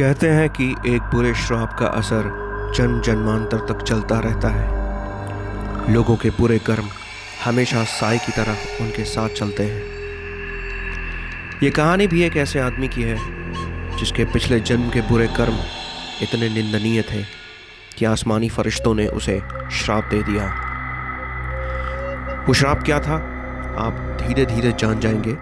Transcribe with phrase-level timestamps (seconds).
[0.00, 2.22] कहते हैं कि एक बुरे श्राप का असर
[2.76, 4.68] जन जन्मांतर तक चलता रहता है।
[5.92, 6.84] लोगों के बुरे कर्म
[7.44, 9.82] हमेशा साय की तरह उनके साथ चलते हैं।
[11.62, 13.18] ये कहानी भी एक ऐसे आदमी की है,
[13.96, 15.58] जिसके पिछले जन्म के बुरे कर्म
[16.22, 17.24] इतने निंदनीय थे
[17.98, 19.42] कि आसमानी फरिश्तों ने उसे
[19.72, 20.46] श्राप दे दिया।
[22.48, 23.14] वो श्राप क्या था,
[23.78, 25.36] आप धीरे धीरे जान जाएँगे।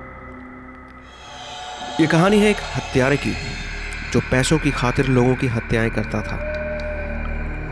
[2.00, 3.67] ये कहानी है एक हत्यारे की।
[4.12, 6.37] जो पैसों की खातिर लोगों की हत्याएँ करता था।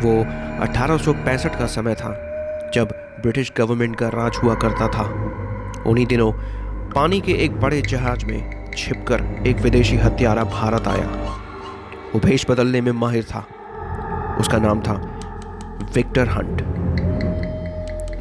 [0.05, 0.27] वो
[0.63, 2.11] 1865 का समय था,
[2.75, 2.89] जब
[3.23, 5.33] ब्रिटिश गवर्नमेंट का राज हुआ करता था।
[5.87, 6.33] उन्हीं दिनों
[6.91, 11.07] पानी के एक बड़े जहाज़ में छिपकर एक विदेशी हत्यारा भारत आया।
[12.15, 13.47] वो भेष बदलने में माहिर था।
[14.41, 15.21] उसका नाम था
[15.95, 16.63] विक्टर हंट।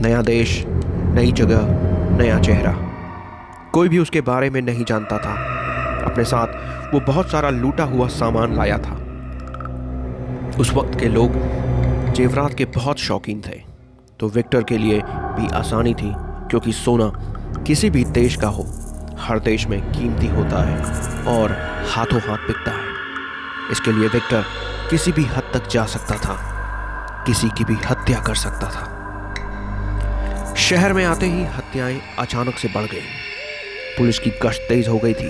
[0.01, 0.65] नया देश,
[1.13, 1.59] नई जगह,
[2.17, 2.77] नया चेहरा।
[3.73, 5.55] कोई भी उसके बारे में नहीं जानता था।
[6.05, 8.93] अपने साथ वो बहुत सारा लूटा हुआ सामान लाया था।
[10.59, 11.33] उस वक्त के लोग
[12.13, 13.61] जेवरात के बहुत शौकीन थे
[14.19, 15.01] तो विक्टर के लिए
[15.35, 16.11] भी आसानी थी,
[16.49, 17.11] क्योंकि सोना
[17.67, 18.65] किसी भी देश का हो,
[19.19, 20.77] हर देश में कीमती होता है
[21.29, 21.51] और
[21.89, 24.43] हाथों हाथ बिकता है। इसके लिए विक्टर
[24.89, 26.35] किसी भी हद तक जा सकता था,
[27.27, 32.85] किसी की भी हत्या कर सकता था। शहर में आते ही हत्याएँ अचानक से बढ़
[32.85, 33.07] गई।
[33.97, 35.29] पुलिस की गश्त तेज हो गई थी।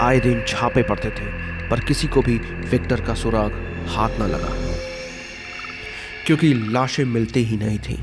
[0.00, 1.26] आए दिन छापे पड़ते थे,
[1.68, 2.38] पर किसी को भी
[2.70, 3.52] विक्टर का सुराग
[3.88, 4.48] हाथ ना लगा।
[6.26, 8.02] क्योंकि लाशें मिलती ही नहीं थी।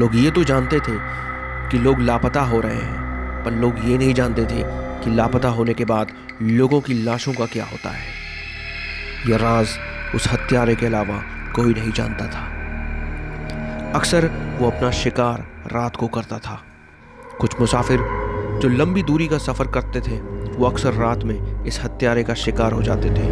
[0.00, 0.94] लोग ये तो जानते थे
[1.70, 4.62] कि लोग लापता हो रहे हैं, पर लोग ये नहीं जानते थे
[5.04, 6.12] कि लापता होने के बाद
[6.42, 8.08] लोगों की लाशों का क्या होता है।
[9.28, 9.68] यह राज
[10.14, 11.22] उस हत्यारे के अलावा
[11.56, 12.46] कोई नहीं जानता था।
[13.94, 14.26] अक्सर
[14.60, 16.62] वो अपना शिकार रात को करता था।
[17.40, 17.98] कुछ मुसाफिर
[18.62, 22.72] जो लंबी दूरी का सफ़र करते थे वो अक्सर रात में इस हत्यारे का शिकार
[22.72, 23.28] हो जाते थे।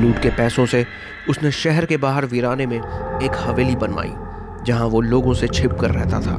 [0.00, 0.84] लूट के पैसों से
[1.30, 4.12] उसने शहर के बाहर वीराने में एक हवेली बनवाई,
[4.64, 6.34] जहाँ वो लोगों से छिप कर रहता था।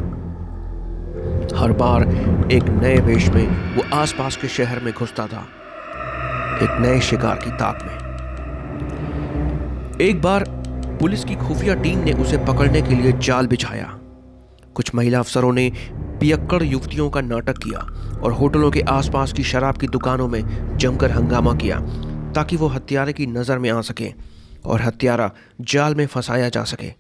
[1.58, 2.04] हर बार
[2.52, 5.42] एक नए वेश में वो आसपास के शहर में घुसता था,
[6.64, 7.98] एक नए शिकार की ताक में।
[10.02, 10.44] एक बार
[11.00, 13.88] पुलिस की खुफिया टीम ने उसे पकड़ने के लिए जाल बिछाया।
[14.76, 15.72] कुछ महिला अफसरों ने
[16.20, 17.80] पियक्कड़ युवतियों का नाटक किया
[18.20, 21.80] और होटलों के आसपास की शराब की दुकानों में जमकर हंगामा किया
[22.36, 24.14] ताकि वो हत्यारे की नज़र में आ सके
[24.66, 25.32] और हत्यारा
[25.62, 26.94] जाल में फंसाया जा सके।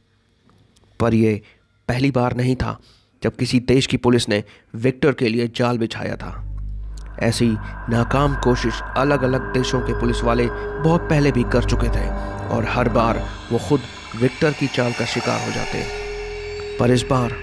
[0.99, 1.41] पर यह
[1.87, 2.79] पहली बार नहीं था
[3.23, 4.43] जब किसी देश की पुलिस ने
[4.75, 6.45] विक्टर के लिए जाल बिछाया था।
[7.19, 7.47] ऐसी
[7.89, 10.47] नाकाम कोशिश अलग अलग देशों के पुलिस वाले
[10.83, 12.07] बहुत पहले भी कर चुके थे
[12.47, 13.81] और हर बार वो खुद
[14.21, 15.83] विक्टर की चाल का शिकार हो जाते।
[16.79, 17.35] पर इस बार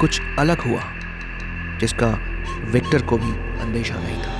[0.00, 0.97] कुछ अलग हुआ।
[1.80, 2.18] जिसका
[2.70, 4.38] विक्टर को भी अंदेशा नहीं था।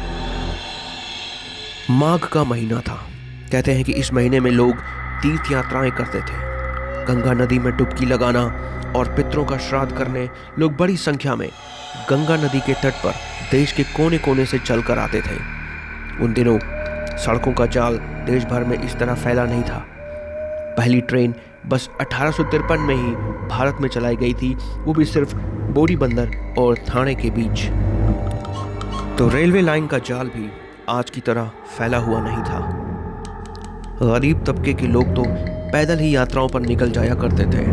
[1.91, 3.07] माघ का महीना था।
[3.53, 4.77] कहते हैं कि इस महीने में लोग
[5.23, 6.49] तीर्थ यात्राएँ करते थे।
[7.05, 8.41] गंगा नदी में डुबकी लगाना
[8.97, 11.49] और पितरों का श्राद्ध करने लोग बड़ी संख्या में
[12.11, 13.13] गंगा नदी के तट पर
[13.51, 15.59] देश के कोने कोने से चलकर आते थे।
[16.21, 16.59] उन दिनों
[17.17, 19.87] सड़कों का जाल देश भर में इस तरह फैला नहीं था।
[20.79, 21.35] पहली ट्रेन
[21.69, 23.11] बस अठारह सौ तिरपन में ही
[23.49, 25.35] भारत में चलाई गई थी। वो भी सिर्फ़
[25.73, 27.65] बोरी बंदर और थाने के बीच।
[29.19, 30.51] तो रेलवे लाइन का जाल भी
[30.89, 32.61] आज की तरह फैला हुआ नहीं था।
[34.03, 35.25] गरीब तबके के लोग तो
[35.73, 37.65] पैदल ही यात्राओं पर निकल जाया करते थे।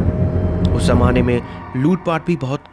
[0.74, 1.42] उस जमाने में
[1.78, 2.64] लूटपाट भी बहुत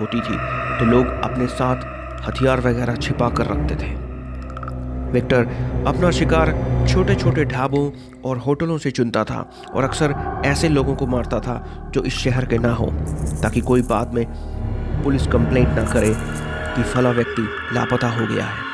[0.00, 0.36] होती थी
[0.78, 1.94] तो लोग अपने साथ
[2.28, 4.05] हथियार वगैरह छिपा कर रखते थे।
[5.12, 5.46] विक्टर
[5.86, 6.52] अपना शिकार
[6.88, 7.90] छोटे छोटे ढाबों
[8.24, 10.14] और होटलों से चुनता था और अक्सर
[10.46, 12.86] ऐसे लोगों को मारता था जो इस शहर के ना हो,
[13.42, 14.26] ताकि कोई बाद में
[15.02, 16.14] पुलिस कंप्लेंट ना करे
[16.76, 17.42] कि फला व्यक्ति
[17.74, 18.64] लापता हो गया है।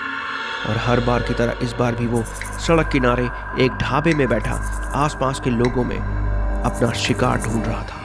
[0.68, 2.22] और हर बार की तरह इस बार भी वो
[2.66, 3.24] सड़क किनारे
[3.64, 4.54] एक ढाबे में बैठा,
[4.94, 8.00] आसपास के लोगों में अपना शिकार ढूंढ रहा था।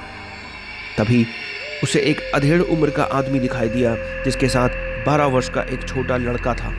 [0.97, 1.25] तभी
[1.83, 4.69] उसे एक अधेड़ उम्र का आदमी दिखाई दिया, जिसके साथ
[5.05, 6.71] बारह वर्ष का एक छोटा लड़का था।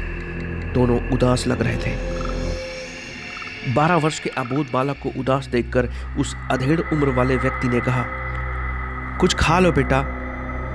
[0.78, 1.97] दोनों उदास लग रहे थे।
[3.75, 5.89] बारह वर्ष के अबोध बालक को उदास देखकर
[6.19, 8.04] उस अधेड़ उम्र वाले व्यक्ति ने कहा,
[9.21, 10.03] कुछ खा लो बेटा,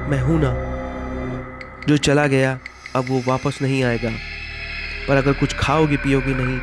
[0.10, 0.54] मैं हूँ ना।
[1.88, 2.60] जो चला गया,
[2.96, 4.10] अब वो वापस नहीं आएगा।
[5.08, 6.60] पर अगर कुछ खाओगी, पियोगी नहीं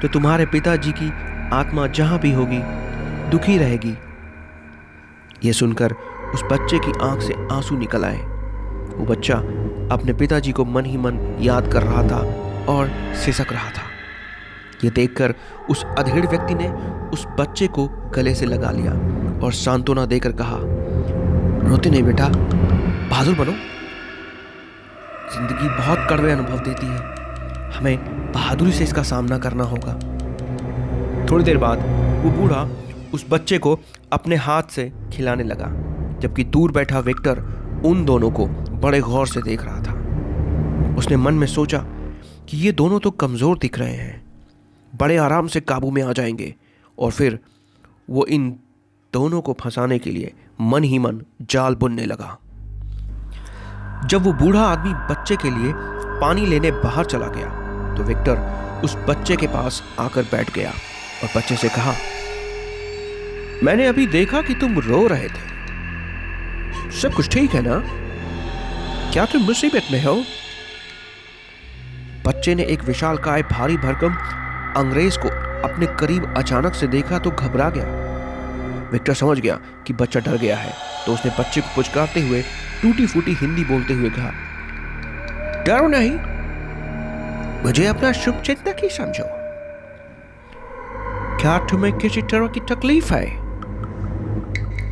[0.00, 1.10] तो तुम्हारे पिताजी की
[1.52, 2.60] आत्मा जहाँ भी होगी,
[3.30, 3.96] दुखी रहेगी।
[5.44, 5.92] यह सुनकर
[6.34, 8.18] उस बच्चे की आँख से आँसू निकल आए।
[8.96, 9.36] वो बच्चा
[9.94, 12.22] अपने पिताजी को मन ही मन याद कर रहा था।
[12.68, 12.90] और
[13.24, 13.82] सिसक रहा था।
[14.84, 15.34] ये देखकर
[15.70, 16.68] उस अधेड़ व्यक्ति ने
[17.08, 18.92] उस बच्चे को गले से लगा लिया
[19.38, 20.58] और सांत्वना देकर कहा,
[21.68, 23.52] रोते नहीं बेटा, बहादुर बनो।
[25.34, 29.94] ज़िंदगी बहुत कड़वे अनुभव देती है। हमें बहादुरी से इसका सामना करना होगा।
[31.30, 31.78] थोड़ी देर बाद
[32.24, 32.62] वो बूढ़ा
[33.14, 33.78] उस बच्चे को
[34.12, 35.66] अपने हाथ से खिलाने लगा,
[36.20, 37.38] जबकि दूर बैठा विक्टर
[37.84, 38.46] उन दोनों को
[38.76, 41.84] बड़े गौर से देख रहा था। उसने मन में सोचा
[42.48, 44.22] कि ये दोनों तो कमज़ोर दिख रहे हैं।
[44.92, 46.54] बड़े आराम से काबू में आ जाएँगे।
[46.98, 47.38] और फिर
[48.10, 48.50] वो इन
[49.12, 52.38] दोनों को फंसाने के लिए मन ही मन जाल बुनने लगा।
[54.06, 55.72] जब वो बूढ़ा आदमी बच्चे के लिए
[56.20, 57.48] पानी लेने बाहर चला गया
[57.94, 61.94] तो विक्टर उस बच्चे के पास आकर बैठ गया और बच्चे से कहा,
[63.62, 67.82] मैंने अभी देखा कि तुम रो रहे थे। सब कुछ ठीक है ना?
[69.12, 70.14] क्या तुम मुसीबत में हो?
[72.26, 74.14] बच्चे ने एक विशाल काय भारी भरकम
[74.76, 75.28] अंग्रेज़ को
[75.68, 77.84] अपने करीब अचानक से देखा तो घबरा गया।
[78.92, 80.72] विक्टर समझ गया कि बच्चा डर गया है
[81.06, 82.42] तो उसने बच्चे को पुचकारते हुए
[82.82, 84.30] टूटी फूटी हिंदी बोलते हुए कहा,
[85.64, 86.12] डरो नहीं।
[87.64, 89.24] मुझे अपना शुभ चिंतक ही समझो।
[91.40, 93.26] क्या तुम्हें किसी तरह की तकलीफ़ है?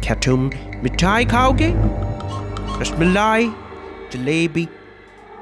[0.01, 0.51] क्या तुम
[0.83, 1.73] मिठाई खाओगे?
[2.81, 3.53] रसमलाई,
[4.13, 4.69] जलेबी,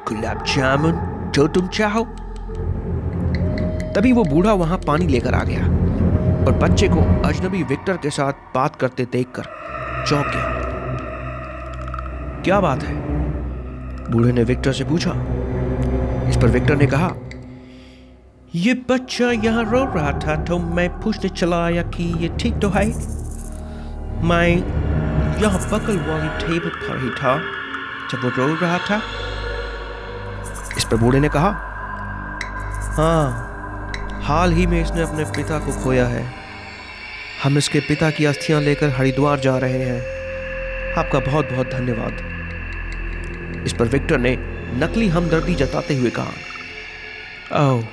[0.09, 0.95] गुलाब जामुन
[1.31, 2.05] जो तुम चाहो।
[3.95, 5.63] तभी वो बूढ़ा वहाँ पानी लेकर आ गया
[6.47, 9.45] और बच्चे को अजनबी विक्टर के साथ बात करते देखकर
[10.09, 10.59] चौंक गया।
[12.45, 12.95] क्या बात है?
[14.11, 15.11] बूढ़े ने विक्टर से पूछा।
[16.29, 17.13] इस पर विक्टर ने कहा,
[18.55, 22.69] ये बच्चा यहाँ रो रहा था तो मैं पूछने चला आया कि ये ठीक तो
[22.69, 22.87] है?
[24.23, 24.49] मैं
[25.43, 27.37] यहाँ बगल वाली टेबल पर ही था
[28.11, 29.01] जब वो रो रहा था।
[30.81, 31.49] इस पर बूढ़े ने कहा
[32.97, 36.23] हाँ हाल ही में इसने अपने पिता को खोया है।
[37.43, 42.15] हम इसके पिता की अस्थियाँ लेकर हरिद्वार जा रहे हैं। आपका बहुत बहुत धन्यवाद।
[43.67, 44.35] इस पर विक्टर ने
[44.77, 46.33] नकली हमदर्दी जताते हुए कहा
[47.61, 47.85] ओह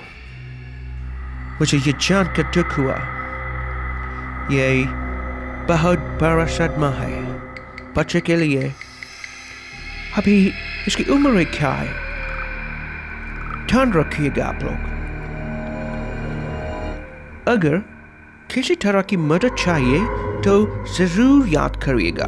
[1.59, 2.97] मुझे ये जान कर दुख हुआ।
[4.51, 4.83] ये
[5.67, 7.13] बहुत बड़ा सदमा है।
[7.97, 8.73] बच्चे के लिए
[10.17, 10.53] अभी
[10.87, 12.06] इसकी उम्र क्या है?
[13.69, 14.95] ध्यान रखिएगा आप लोग
[17.47, 17.77] अगर
[18.51, 19.99] किसी तरह की मदद चाहिए
[20.41, 20.53] तो
[20.89, 22.27] ज़रूर याद करिएगा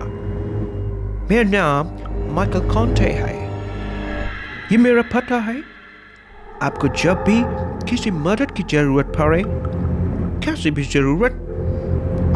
[1.29, 1.87] मेरा नाम
[2.35, 3.33] माइकल कॉन्टे है
[4.71, 5.61] ये मेरा पता है
[6.63, 7.41] आपको जब भी
[7.85, 9.43] किसी मदद की ज़रूरत पड़े
[10.43, 11.33] कैसी भी ज़रूरत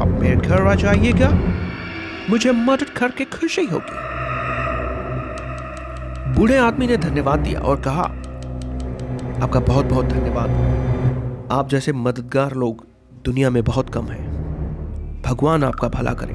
[0.01, 1.29] आप मेरे घर आ जाइएगा
[2.29, 4.01] मुझे मदद करके खुशी होगी
[6.33, 8.11] बूढ़े आदमी ने धन्यवाद दिया और कहा
[9.43, 10.49] आपका बहुत बहुत धन्यवाद।
[11.51, 12.87] आप जैसे मददगार लोग
[13.25, 14.27] दुनिया में बहुत कम हैं।
[15.21, 16.33] भगवान आपका भला करे।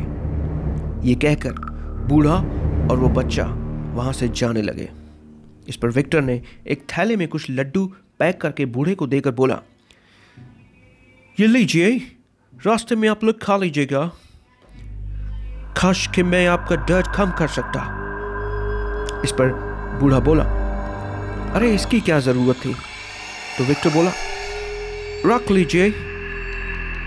[1.09, 1.53] ये कहकर
[2.09, 2.35] बूढ़ा
[2.91, 3.45] और वो बच्चा
[3.95, 4.91] वहाँ से जाने लगे।
[5.69, 9.61] इस पर विक्टर ने एक थैले में कुछ लड्डू पैक करके बूढ़े को देकर बोला,
[11.41, 11.99] ये लीजिए,
[12.67, 14.13] रास्ते में आप लोग खा लीजिएगा
[15.77, 17.81] खास कि मैं आपका दर्द कम कर सकता।
[19.25, 19.49] इस पर
[20.01, 20.45] बूढ़ा बोला,
[21.55, 22.77] अरे, इसकी क्या ज़रूरत थी?
[23.59, 24.11] तो विक्टर बोला,
[25.27, 25.91] रख लीजिए।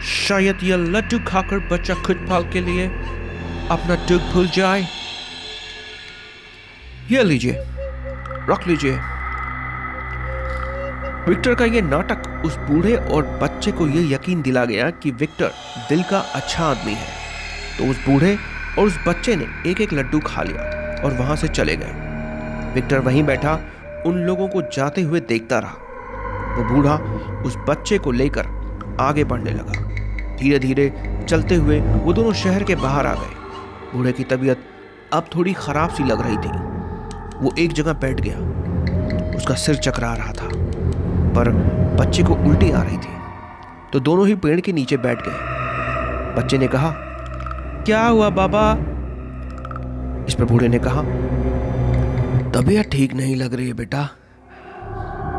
[0.02, 2.88] शायद यह लड्डू खाकर बच्चा खुद पाल के लिए
[3.72, 4.86] अपना दुख भूल जाए।
[7.12, 7.56] यह लीजिए,
[8.50, 8.92] रख लीजिए।
[11.28, 15.52] विक्टर का यह नाटक उस बूढ़े और बच्चे को यह यकीन दिला गया कि विक्टर
[15.90, 17.08] दिल का अच्छा आदमी है।
[17.78, 18.36] तो उस बूढ़े
[18.80, 20.64] और उस बच्चे ने एक एक लड्डू खा लिया
[21.04, 21.94] और वहाँ से चले गए।
[22.74, 23.54] विक्टर वहीं बैठा,
[24.06, 25.88] उन लोगों को जाते हुए देखता रहा।
[26.52, 26.96] वो बूढ़ा
[27.46, 28.48] उस बच्चे को लेकर
[29.00, 29.80] आगे बढ़ने लगा।
[30.38, 30.92] धीरे धीरे
[31.30, 34.64] चलते हुए वो दोनों शहर के बाहर आ गए। बूढ़े की तबीयत
[35.14, 36.50] अब थोड़ी खराब सी लग रही थी।
[37.40, 38.38] वो एक जगह बैठ गया।
[39.36, 40.48] उसका सिर चकरा रहा था,
[41.36, 41.50] पर
[42.00, 43.20] बच्चे को उल्टी आ रही थी।
[43.94, 46.94] तो दोनों ही पेड़ के नीचे बैठ गए। बच्चे ने कहा,
[47.86, 48.72] क्या हुआ बाबा?
[50.28, 51.02] इस पर बूढ़े ने कहा,
[52.52, 54.08] तबीयत ठीक नहीं लग रही है बेटा।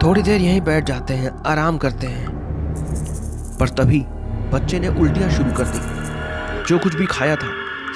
[0.03, 2.31] थोड़ी देर यहीं बैठ जाते हैं, आराम करते हैं।
[3.61, 4.01] पर तभी
[4.53, 7.51] बच्चे ने उल्टियाँ शुरू कर दी। जो कुछ भी खाया था,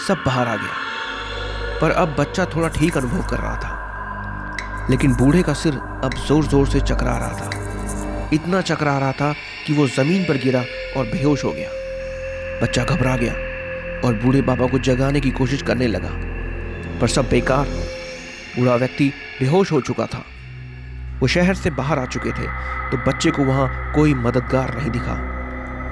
[0.09, 5.43] सब बाहर आ गया। पर अब बच्चा थोड़ा ठीक अनुभव कर रहा था। लेकिन बूढ़े
[5.43, 9.35] का सिर अब ज़ोर ज़ोर से चकरा रहा था। इतना चकरा रहा था
[9.67, 10.65] कि वो ज़मीन पर गिरा
[10.97, 11.71] और बेहोश हो गया।
[12.63, 13.33] बच्चा घबरा गया
[14.07, 16.11] और बूढ़े बाबा को जगाने की कोशिश करने लगा।
[17.01, 17.67] पर सब बेकार।
[18.59, 20.25] बूढ़ा व्यक्ति बेहोश हो चुका था।
[21.21, 22.47] वो शहर से बाहर आ चुके थे
[22.91, 25.15] तो बच्चे को वहाँ कोई मददगार नहीं दिखा।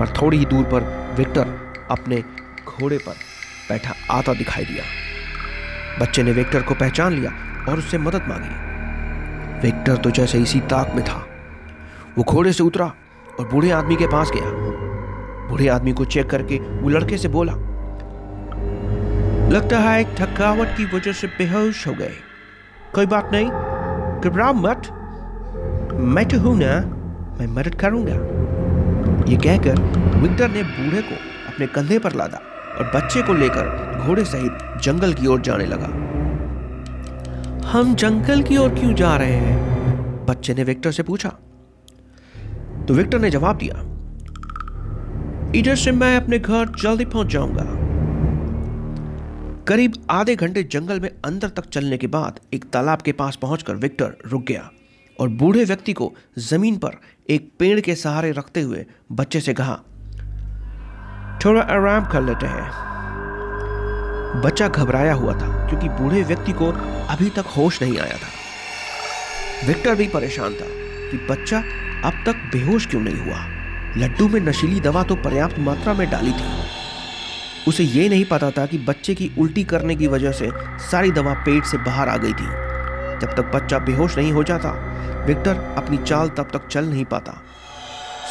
[0.00, 0.82] पर थोड़ी ही दूर पर
[1.16, 1.54] विक्टर
[1.90, 2.22] अपने
[2.66, 3.12] घोड़े पर
[3.68, 4.84] बैठा आता दिखाई दिया।
[6.00, 7.30] बच्चे ने विक्टर को पहचान लिया
[7.68, 8.62] और उससे मदद मांगी।
[9.60, 11.26] विक्टर तो जैसे इसी ताक में था।
[12.18, 12.92] वो घोड़े से उतरा
[13.40, 14.50] और बूढ़े आदमी के पास गया।
[15.48, 17.52] बूढ़े आदमी को चेक करके वो लड़के से बोला,
[19.50, 22.12] लगता है थकावट की वजह से बेहोश हो गए।
[22.94, 23.48] कोई बात नहीं,
[24.20, 24.90] घबराओ मत।
[25.92, 26.80] मैं तो हूँ ना,
[27.38, 28.14] मैं मदद करूँगा।
[29.30, 29.80] ये कहकर
[30.20, 31.14] विक्टर ने बूढ़े को
[31.48, 32.38] अपने कंधे पर लादा
[32.78, 35.86] और बच्चे को लेकर घोड़े सहित जंगल की ओर जाने लगा।
[37.70, 40.26] हम जंगल की ओर क्यों जा रहे हैं?
[40.26, 41.28] बच्चे ने विक्टर से पूछा।
[42.88, 43.74] तो विक्टर ने जवाब दिया,
[45.58, 47.64] इधर से मैं अपने घर जल्दी पहुँच जाऊँगा।
[49.68, 53.76] करीब आधे घंटे जंगल में अंदर तक चलने के बाद एक तालाब के पास पहुंचकर
[53.76, 54.70] विक्टर रुक गया।
[55.20, 56.96] और बूढ़े व्यक्ति को ज़मीन पर
[57.30, 59.74] एक पेड़ के सहारे रखते हुए बच्चे से कहा,
[61.44, 62.70] थोड़ा आराम कर लेते हैं।
[64.40, 66.70] बच्चा घबराया हुआ था, क्योंकि बूढ़े व्यक्ति को
[67.10, 70.66] अभी तक होश नहीं आया था। विक्टर भी परेशान था
[71.10, 71.58] कि बच्चा
[72.04, 73.44] अब तक बेहोश क्यों नहीं हुआ।
[73.96, 76.52] लड्डू में नशीली दवा तो पर्याप्त मात्रा में डाली थी।
[77.68, 80.50] उसे यह नहीं पता था कि बच्चे की उल्टी करने की वजह से
[80.90, 82.46] सारी दवा पेट से बाहर आ गई थी।
[83.20, 84.70] जब तक बच्चा बेहोश नहीं हो जाता,
[85.26, 87.40] विक्टर अपनी चाल तब तक चल नहीं पाता।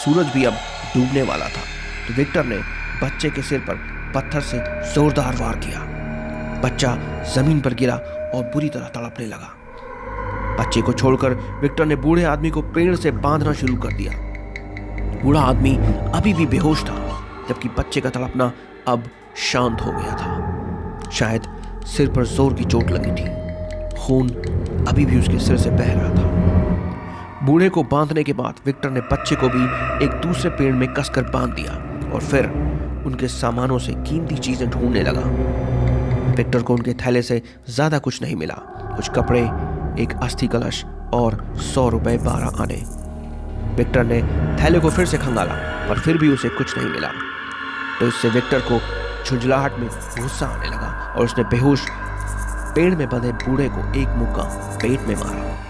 [0.03, 0.53] सूरज भी अब
[0.95, 1.61] डूबने वाला था
[2.07, 2.57] तो विक्टर ने
[3.03, 3.75] बच्चे के सिर पर
[4.15, 4.57] पत्थर से
[4.93, 5.79] जोरदार वार किया।
[6.63, 6.95] बच्चा
[7.33, 7.95] ज़मीन पर गिरा
[8.35, 9.53] और बुरी तरह तड़पने लगा।
[10.59, 14.11] बच्चे को छोड़कर विक्टर ने बूढ़े आदमी को पेड़ से बांधना शुरू कर दिया।
[15.23, 15.75] बूढ़ा आदमी
[16.15, 16.95] अभी भी बेहोश था,
[17.49, 18.51] जबकि बच्चे का तड़पना
[18.87, 19.03] अब
[19.43, 21.47] शांत हो गया था। शायद
[21.87, 23.25] सिर पर ज़ोर की चोट लगी थी।
[23.97, 24.29] खून
[24.87, 29.01] अभी भी उसके सिर से बह रहा था। बूढ़े को बांधने के बाद विक्टर ने
[29.01, 29.63] बच्चे को भी
[30.05, 31.73] एक दूसरे पेड़ में कसकर बाँध दिया
[32.13, 32.45] और फिर
[33.05, 35.21] उनके सामानों से कीमती चीज़ें ढूँढने लगा।
[36.35, 38.53] विक्टर को उनके थैले से ज़्यादा कुछ नहीं मिला।
[38.95, 39.41] कुछ कपड़े,
[40.03, 42.81] एक अस्थि कलश और सौ रुपए बारह आने।
[43.75, 44.21] विक्टर ने
[44.63, 45.53] थैले को फिर से खंगाला,
[45.89, 47.07] पर फिर भी उसे कुछ नहीं मिला।
[47.99, 48.79] तो इससे विक्टर को
[49.25, 49.87] झुंझलाहट में
[50.19, 51.85] गुस्सा आने लगा और उसने बेहोश
[52.75, 54.43] पेड़ में बंधे बूढ़े को एक मुक्का
[54.81, 55.63] पेट में मारा।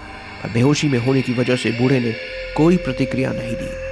[0.44, 2.14] और बेहोशी में होने की वजह से बूढ़े ने
[2.56, 3.84] कोई प्रतिक्रिया नहीं दी।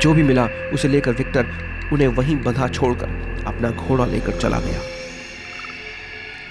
[0.00, 1.46] जो भी मिला, उसे लेकर विक्टर
[1.92, 3.06] उन्हें वहीं बंधा छोड़कर
[3.46, 4.80] अपना घोड़ा लेकर चला गया।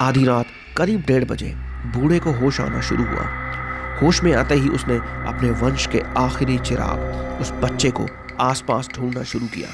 [0.01, 0.46] आधी रात
[0.77, 1.54] करीब डेढ़ बजे
[1.86, 3.24] बूढ़े को होश आना शुरू हुआ।
[4.01, 7.00] होश में आते ही उसने अपने वंश के आखिरी चिराग,
[7.42, 8.08] उस बच्चे को
[8.39, 9.70] आसपास ढूंढना शुरू किया।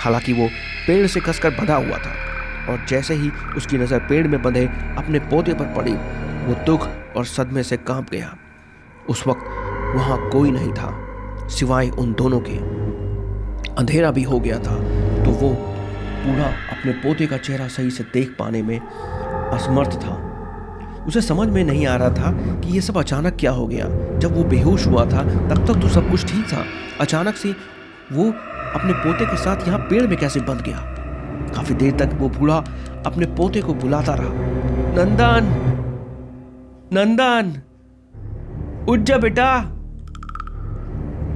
[0.00, 0.48] हालाँकि वो
[0.86, 2.31] पेड़ से कसकर बंधा हुआ था।
[2.68, 4.64] और जैसे ही उसकी नज़र पेड़ में बंधे,
[4.98, 5.92] अपने पौधे पर पड़ी,
[6.44, 8.34] वो दुख और सदमे से काँप गया।
[9.08, 9.44] उस वक्त
[9.96, 12.56] वहाँ कोई नहीं था, सिवाय उन दोनों के।
[13.74, 14.76] अंधेरा भी हो गया था
[15.24, 15.48] तो वो
[16.16, 20.18] पूरा अपने पोते का चेहरा सही से देख पाने में असमर्थ था।
[21.06, 23.86] उसे समझ में नहीं आ रहा था कि ये सब अचानक क्या हो गया।
[24.18, 26.64] जब वो बेहोश हुआ था, तब तक तो सब कुछ ठीक था।
[27.00, 27.50] अचानक से
[28.12, 30.78] वो अपने पोते के साथ यहाँ पेड़ में कैसे बंध गया?
[31.54, 32.56] काफ़ी देर तक वो बूढ़ा
[33.06, 34.28] अपने पोते को बुलाता रहा।
[34.94, 35.58] नंदन
[36.92, 37.52] नंदन,
[38.88, 39.58] उठ जा बेटा,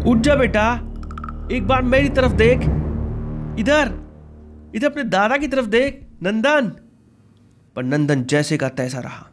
[0.06, 0.74] उठ जा बेटा,
[1.52, 2.60] एक बार मेरी तरफ़ देख,
[3.58, 3.92] इधर
[4.74, 6.72] इधर अपने दादा की तरफ़ देख, नंदन।
[7.76, 9.26] पर नंदन जैसे का तैसा रहा।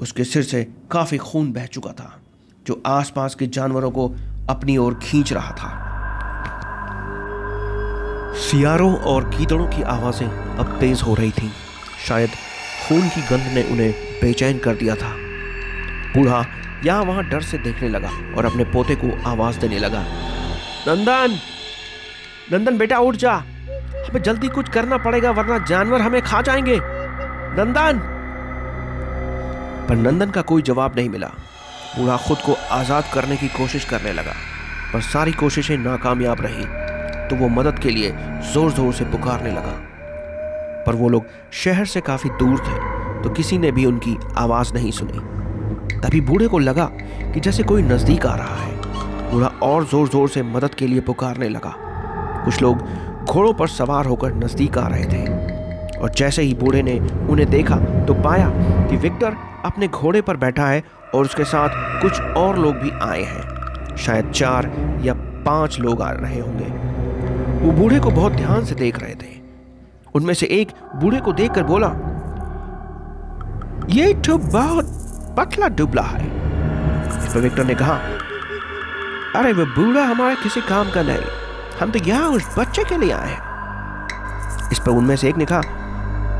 [0.00, 2.20] उसके सिर से काफ़ी खून बह चुका था,
[2.66, 4.14] जो आसपास के जानवरों को
[4.50, 5.93] अपनी ओर खींच रहा था।
[8.34, 11.50] सियारों और कीदड़ों की आवाज़ें अब तेज़ हो रही थीं।
[12.08, 12.30] शायद
[12.88, 15.12] खून की गंध ने उन्हें बेचैन कर दिया था।
[16.14, 16.44] बूढ़ा
[16.84, 20.04] यहाँ वहाँ डर से देखने लगा और अपने पोते को आवाज़ देने लगा।
[20.88, 21.38] नंदन!
[22.52, 26.78] नंदन बेटा उठ जा। हमें जल्दी कुछ करना पड़ेगा, वरना जानवर हमें खा जाएँगे।
[27.58, 28.00] नंदन!
[29.88, 31.30] पर नंदन का कोई जवाब नहीं मिला।
[31.96, 34.34] बूढ़ा खुद को आज़ाद करने की कोशिश करने लगा,
[34.92, 36.83] पर सारी कोशिशें नाकामयाब रही।
[37.30, 38.10] तो वो मदद के लिए
[38.52, 39.74] ज़ोर ज़ोर से पुकारने लगा।
[40.86, 44.90] पर वो लोग शहर से काफ़ी दूर थे तो किसी ने भी उनकी आवाज़ नहीं
[44.92, 46.84] सुनी। तभी बूढ़े को लगा
[47.34, 51.00] कि जैसे कोई नज़दीक आ रहा है। बूढ़ा और ज़ोर ज़ोर से मदद के लिए
[51.02, 51.74] पुकारने लगा।
[52.44, 52.82] कुछ लोग
[53.24, 56.98] घोड़ों पर सवार होकर नज़दीक आ रहे थे, और जैसे ही बूढ़े ने
[57.30, 57.76] उन्हें देखा
[58.06, 58.50] तो पाया
[58.88, 60.82] कि विक्टर अपने घोड़े पर बैठा है
[61.14, 64.70] और उसके साथ कुछ और लोग भी आए हैं। शायद चार
[65.02, 65.14] या
[65.46, 66.64] पाँच लोग आ रहे होंगे।
[67.64, 69.32] वो बूढ़े को बहुत ध्यान से देख रहे थे।
[70.14, 71.88] उनमें से एक बूढ़े को देखकर बोला,
[73.90, 74.86] ये तो बहुत
[75.38, 76.26] पतला दुबला है।
[77.18, 77.94] इस पर विक्टर ने कहा,
[79.36, 81.24] अरे, वो बूढ़ा हमारे किसी काम का नहीं।
[81.80, 85.44] हम तो यहाँ उस बच्चे के लिए आए हैं। इस पर उनमें से एक ने
[85.44, 85.60] कहा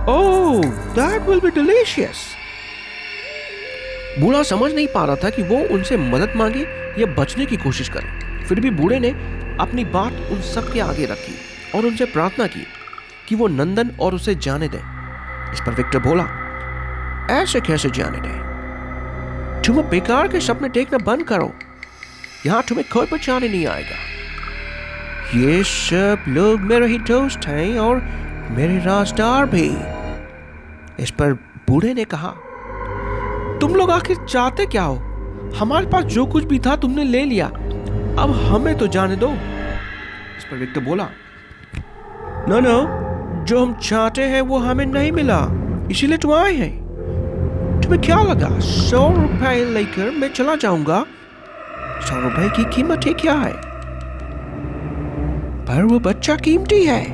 [0.09, 0.65] oh
[0.95, 2.17] that will be delicious
[4.21, 6.67] बूढ़ा समझ नहीं पा रहा था कि वो उनसे मदद मांगे
[6.99, 9.11] या बचने की कोशिश करे। फिर भी बूढ़े ने
[9.61, 11.35] अपनी बात उन सब के आगे रखी
[11.75, 12.67] और उनसे प्रार्थना की
[13.29, 14.83] कि वो नंदन और उसे जाने दें।
[15.53, 16.25] इस पर विक्टर बोला,
[17.31, 19.63] ऐसे कैसे जाने दें?
[19.67, 21.53] तुम बेकार के सपने देखना बंद करो।
[22.47, 23.97] यहाँ तुम्हें कोई बचाने नहीं आएगा।
[25.35, 27.97] ये सब लोग मेरे ही दोस्त हैं और
[28.51, 29.69] मेरे राजदार भी।
[31.03, 31.33] इस पर
[31.69, 32.29] बूढ़े ने कहा,
[33.61, 34.97] तुम लोग आखिर चाहते क्या हो?
[35.59, 37.51] हमारे पास जो कुछ भी था तुमने ले लिया।
[38.19, 41.09] अब हमें तो जाने दो। इस पर विक्टर बोला
[42.49, 45.39] नो नो जो हम चाहते हैं वो हमें नहीं मिला
[45.91, 48.59] इसीलिए तुम आए हैं। तुम्हें क्या लगा?
[48.61, 51.05] सौ रुपए लेकर मैं चला जाऊँगा?
[52.01, 53.53] सौ रुपए की कीमत ही क्या है?
[55.67, 57.05] पर वो बच्चा कीमती है।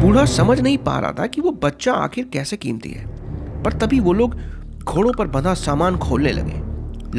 [0.00, 3.06] बूढ़ा समझ नहीं पा रहा था कि वो बच्चा आखिर कैसे कीमती है।
[3.62, 4.36] पर तभी वो लोग
[4.84, 6.62] घोड़ों पर बंधा सामान खोलने लगे।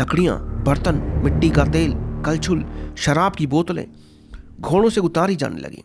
[0.01, 1.93] लकड़ियाँ बर्तन मिट्टी का तेल
[2.25, 2.65] कलछुल
[2.97, 3.87] शराब की बोतलें
[4.61, 5.83] घोड़ों से उतारी जाने लगी।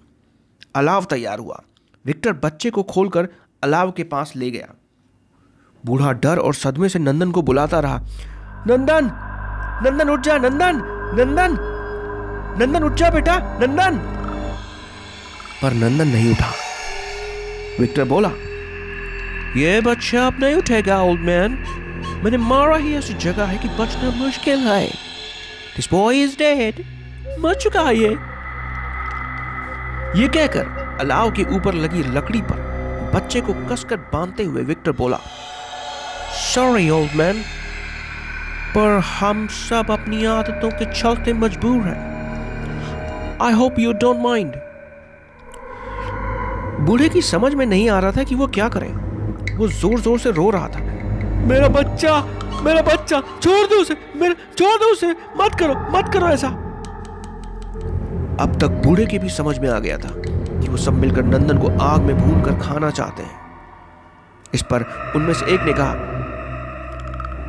[0.74, 1.62] अलाव तैयार हुआ।
[2.06, 3.28] विक्टर बच्चे को खोलकर
[3.62, 4.74] अलाव के पास ले गया।
[5.86, 7.98] बूढ़ा डर और सदमे से नंदन को बुलाता रहा।
[8.66, 9.10] नंदन!
[9.84, 10.38] नंदन, उठ जा!
[10.38, 10.76] नंदन!
[11.14, 11.56] नंदन!
[12.60, 13.58] नंदन, उठ जा बेटा!
[13.60, 13.98] नंदन!
[15.62, 16.52] पर नंदन नहीं उठा।
[17.80, 18.28] विक्टर बोला,
[19.60, 21.52] ये बच्चा अब नहीं उठेगा, ओल्ड मैन।
[22.24, 25.09] मैंने मारा ही ऐसी जगह है कि बचना मुश्किल है।
[25.80, 26.80] दिस बॉय इज़ डेड
[27.40, 28.08] मर चुका है ये।
[30.20, 32.58] ये कहकर अलाव के ऊपर लगी लकड़ी पर
[33.14, 35.18] बच्चे को कसकर बांधते हुए विक्टर बोला
[36.40, 37.40] सॉरी ओल्ड मैन
[38.74, 44.52] पर हम सब अपनी आदतों के चलते मजबूर हैं। I hope you don't mind
[46.86, 50.18] बूढ़े की समझ में नहीं आ रहा था कि वो क्या करें। वो ज़ोर ज़ोर
[50.18, 50.89] से रो रहा था।
[51.48, 52.20] मेरा बच्चा
[52.62, 56.48] मेरा बच्चा छोड़ दो उसे मेरा छोड़ दो उसे मत करो मत करो ऐसा
[58.42, 61.58] अब तक बूढ़े की भी समझ में आ गया था कि वो सब मिलकर नंदन
[61.58, 63.38] को आग में भून कर खाना चाहते हैं
[64.54, 64.84] इस पर
[65.16, 66.08] उनमें से एक ने कहा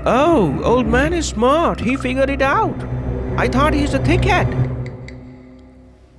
[0.03, 1.79] Oh, old man is smart.
[1.79, 2.83] He figured it out.
[3.37, 4.55] I thought he's a thickhead.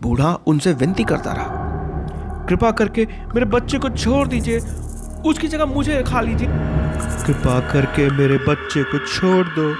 [0.02, 3.04] बूढ़ा उनसे विनती करता रहा कृपा करके
[3.34, 4.58] मेरे बच्चे को छोड़ दीजिए
[5.26, 6.48] उसकी जगह मुझे खा लीजिए
[7.26, 9.76] कृपा करके मेरे बच्चे को छोड़ दो।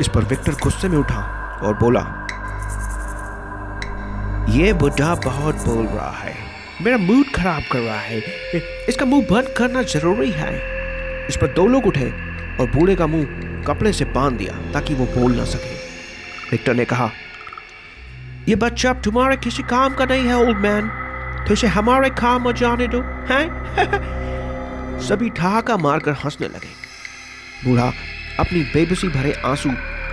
[0.00, 1.20] इस पर विक्टर गुस्से में उठा
[1.62, 2.00] और बोला,
[4.48, 6.34] ये बुढ़ा बहुत बोल रहा है।
[6.82, 8.18] मेरा मूड खराब कर रहा है।
[8.88, 10.52] इसका मुँह बंद करना ज़रूरी है।
[11.28, 12.10] इस पर दो लोग उठे
[12.60, 15.74] और बूढ़े का मुँह कपड़े से बाँध दिया ताकि वो बोल ना सके।
[16.50, 17.10] विक्टर ने कहा,
[18.48, 20.88] ये बच्चा अब तुम्हारे किसी काम का नहीं है ओल्ड मैन
[21.48, 24.21] तो इसे हमारे काम में जाने दो, हैं?
[25.00, 26.82] सभी ठहाका मारकर हंसने लगे।
[27.68, 27.92] बूढ़ा
[28.40, 29.70] अपनी बेबसी भरे आँसू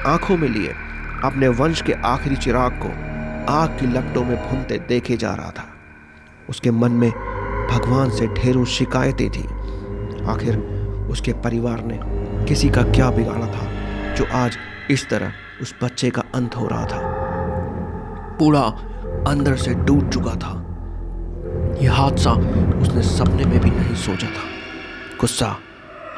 [0.07, 0.69] आँखों में लिए,
[1.23, 3.09] अपने वंश के आखिरी चिराग को
[3.51, 5.69] आग की लपटों में भूनते देखे जा रहा था।
[6.49, 7.11] उसके मन में
[7.71, 9.43] भगवान से ढेरों शिकायतें थी।
[10.25, 10.57] आखिर
[11.11, 11.99] उसके परिवार ने
[12.45, 13.65] किसी का क्या बिगाड़ा था,
[14.15, 14.57] जो आज
[14.89, 16.99] इस तरह उस बच्चे का अंत हो रहा था?
[18.39, 18.61] पूरा
[19.27, 20.65] अंदर से टूट चुका था।
[21.81, 22.31] यह हादसा
[22.79, 24.58] उसने सपने में भी नहीं सोचा था।
[25.19, 25.47] गुस्सा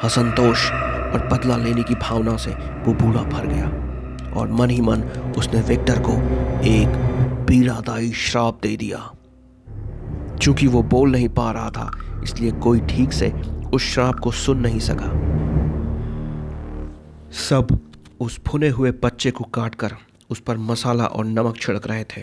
[0.04, 2.50] असंतोष और बदला लेने की भावना से
[2.84, 3.66] वो बूढ़ा भर गया
[4.32, 5.02] और मन ही मन
[5.38, 6.12] उसने विक्टर को
[6.66, 8.98] एक पीड़ादायी श्राप दे दिया।
[10.36, 11.90] चूँकि वो बोल नहीं पा रहा था,
[12.24, 13.30] इसलिए कोई ठीक से
[13.74, 15.10] उस श्राप को सुन नहीं सका।
[17.38, 17.78] सब
[18.20, 19.94] उस भुने हुए बच्चे को काटकर
[20.30, 22.22] उस पर मसाला और नमक छिड़क रहे थे।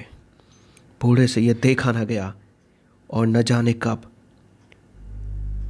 [1.02, 2.34] बूढ़े से यह देखा न गया
[3.10, 4.02] और न जाने कब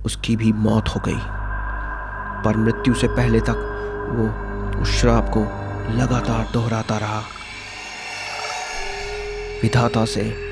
[0.05, 1.19] उसकी भी मौत हो गई।
[2.43, 3.65] पर मृत्यु से पहले तक
[4.11, 4.49] वो
[4.81, 5.39] उस श्राप को
[5.95, 7.19] लगातार दोहराता रहा।
[9.61, 10.49] विधाता से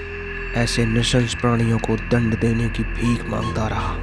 [0.56, 3.96] ऐसे निशंस प्राणियों को दंड देने की भीख माँगता रहा।